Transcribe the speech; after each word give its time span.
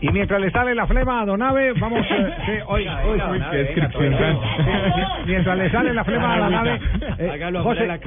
Y 0.00 0.08
mientras 0.12 0.40
le 0.40 0.50
sale 0.50 0.74
la 0.74 0.86
flema 0.86 1.22
a 1.22 1.26
Donave, 1.26 1.72
vamos. 1.72 2.00
eh, 2.08 2.26
sí, 2.46 2.52
hoy, 2.68 2.86
hoy, 2.86 3.20
hoy, 3.20 3.40
qué 3.50 3.56
descripción 3.58 4.12
tan- 4.16 4.36
Sí, 4.36 5.02
Mientras 5.26 5.58
le 5.58 5.70
sale 5.70 5.92
la 5.94 6.04
flema 6.04 6.34
a 6.34 6.38
la 6.38 6.50
nave. 6.50 6.80
eh, 7.18 7.28
José, 7.62 7.86
la 7.86 7.98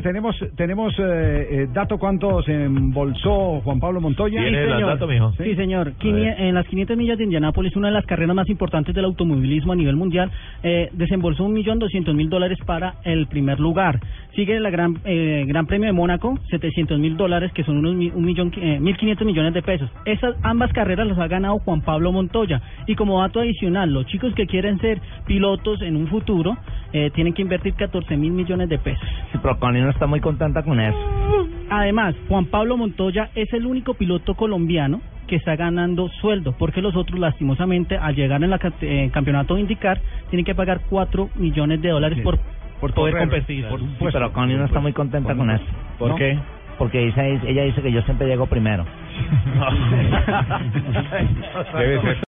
tenemos, 0.00 0.36
tenemos 0.56 0.94
eh, 0.98 1.02
eh, 1.50 1.66
dato 1.72 1.98
cuánto 1.98 2.42
se 2.42 2.52
embolsó 2.64 3.60
Juan 3.62 3.80
Pablo 3.80 4.00
Montoya. 4.00 4.40
¿Tiene 4.40 4.62
el 4.62 4.80
dato, 4.86 5.06
mijo? 5.06 5.32
Sí, 5.32 5.54
señor. 5.56 5.92
Quini- 5.98 6.34
en 6.38 6.54
las 6.54 6.66
500 6.66 6.96
millas 6.96 7.18
de 7.18 7.24
Indianápolis, 7.24 7.74
una 7.76 7.88
de 7.88 7.94
las 7.94 8.06
carreras 8.06 8.34
más 8.36 8.48
importantes 8.48 8.94
del 8.94 9.04
automovilismo 9.04 9.72
a 9.72 9.76
nivel 9.76 9.96
mundial, 9.96 10.30
eh, 10.62 10.88
desembolsó 10.92 11.44
un 11.44 11.52
millón 11.52 11.78
doscientos 11.78 12.14
mil 12.14 12.28
dólares 12.30 12.58
para 12.64 12.94
el 13.04 13.26
primer 13.26 13.58
lugar. 13.58 13.98
Sigue 14.34 14.58
la 14.60 14.70
gran 14.70 14.98
eh, 15.04 15.44
Gran 15.46 15.66
Premio 15.66 15.86
de 15.88 15.92
Mónaco, 15.92 16.38
700 16.48 16.98
mil 16.98 17.16
dólares, 17.18 17.52
que 17.52 17.64
son 17.64 17.76
unos 17.76 17.94
mi- 17.94 18.10
un 18.14 18.24
millón 18.24 18.50
eh, 18.56 18.78
1.500 18.80 19.24
millones 19.26 19.52
de 19.52 19.60
pesos. 19.62 19.90
Esas 20.06 20.34
ambas 20.42 20.72
carreras 20.72 21.06
las 21.06 21.18
ha 21.18 21.28
ganado 21.28 21.58
Juan 21.58 21.82
Pablo 21.82 22.12
Montoya. 22.12 22.62
Y 22.86 22.94
como 22.94 23.20
dato 23.20 23.40
adicional, 23.40 23.92
los 23.92 24.06
chicos 24.06 24.32
que 24.34 24.46
quieren 24.46 24.78
ser 24.78 25.00
pilotos 25.26 25.82
en 25.82 25.96
un 25.96 26.06
futuro 26.08 26.56
eh, 26.94 27.10
tienen 27.14 27.34
que 27.34 27.42
invertir 27.42 27.74
14 27.74 28.16
mil 28.16 28.32
millones 28.32 28.68
de 28.70 28.78
pesos. 28.78 29.06
Sí, 29.32 29.38
pero 29.42 29.56
no 29.70 29.90
está 29.90 30.06
muy 30.06 30.20
contenta 30.20 30.62
con 30.62 30.80
eso. 30.80 30.98
Además, 31.68 32.14
Juan 32.28 32.46
Pablo 32.46 32.76
Montoya 32.76 33.28
es 33.34 33.52
el 33.52 33.66
único 33.66 33.94
piloto 33.94 34.34
colombiano 34.34 35.00
que 35.26 35.36
está 35.36 35.56
ganando 35.56 36.08
sueldo, 36.20 36.54
porque 36.58 36.82
los 36.82 36.96
otros, 36.96 37.18
lastimosamente, 37.18 37.96
al 37.96 38.14
llegar 38.14 38.42
en 38.42 38.50
la 38.50 38.58
cate- 38.58 39.04
eh, 39.06 39.10
campeonato 39.12 39.54
de 39.54 39.62
indicar, 39.62 40.00
tienen 40.30 40.44
que 40.44 40.54
pagar 40.54 40.80
4 40.90 41.30
millones 41.36 41.80
de 41.80 41.88
dólares 41.90 42.18
por, 42.24 42.38
por 42.82 42.92
poder 42.94 43.14
correr. 43.14 43.28
competir. 43.28 43.68
Por 43.68 43.80
Sí, 43.80 43.86
pero 44.12 44.32
Connie 44.32 44.56
no 44.56 44.64
está 44.64 44.80
muy 44.80 44.92
contenta 44.92 45.36
con 45.36 45.48
eso. 45.50 45.64
¿Por 46.00 46.08
¿no? 46.10 46.16
qué? 46.16 46.36
Porque 46.78 46.98
dice, 46.98 47.38
ella 47.46 47.62
dice 47.62 47.80
que 47.80 47.92
yo 47.92 48.02
siempre 48.02 48.26
llego 48.26 48.46
primero. 48.46 48.84
Debe 51.78 52.00
ser 52.00 52.18